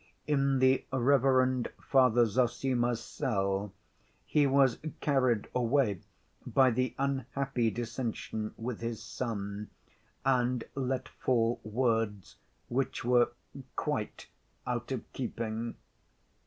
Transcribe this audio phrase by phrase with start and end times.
[0.25, 3.71] In the reverend Father Zossima's cell
[4.25, 6.01] he was carried away
[6.43, 9.69] by the unhappy dissension with his son,
[10.25, 12.37] and let fall words
[12.67, 13.29] which were
[13.75, 14.25] quite
[14.65, 15.75] out of keeping